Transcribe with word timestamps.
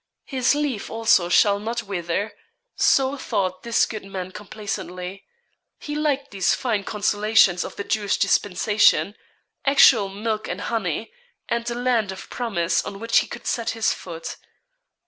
His 0.25 0.55
leaf 0.55 0.89
also 0.89 1.29
shall 1.29 1.59
not 1.59 1.83
wither. 1.83 2.33
So 2.75 3.17
thought 3.17 3.61
this 3.61 3.85
good 3.85 4.03
man 4.03 4.31
complacently. 4.31 5.27
He 5.77 5.93
liked 5.93 6.31
these 6.31 6.55
fine 6.55 6.83
consolations 6.85 7.63
of 7.63 7.75
the 7.75 7.83
Jewish 7.83 8.17
dispensation 8.17 9.13
actual 9.63 10.09
milk 10.09 10.47
and 10.47 10.61
honey, 10.61 11.11
and 11.47 11.69
a 11.69 11.75
land 11.75 12.11
of 12.11 12.31
promise 12.31 12.83
on 12.83 12.99
which 12.99 13.19
he 13.19 13.27
could 13.27 13.45
set 13.45 13.69
his 13.77 13.93
foot. 13.93 14.37